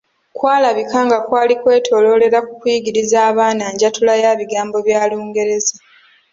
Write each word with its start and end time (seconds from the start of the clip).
Kwalabika 0.37 0.97
nga 1.07 1.17
kwali 1.27 1.53
kwetoloololera 1.61 2.39
ku 2.47 2.53
kuyigiriza 2.59 3.17
abaana 3.29 3.63
njatula 3.73 4.13
ya 4.23 4.31
bigambo 4.39 4.77
bya 4.87 5.01
Lungereza. 5.09 5.75